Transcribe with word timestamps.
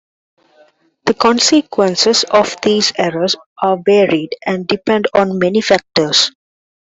The 1.05 1.13
consequences 1.13 2.23
of 2.31 2.59
these 2.63 2.91
errors 2.97 3.35
are 3.61 3.77
varied 3.77 4.35
and 4.43 4.65
depend 4.65 5.05
on 5.13 5.37
many 5.37 5.61
factors. 5.61 6.31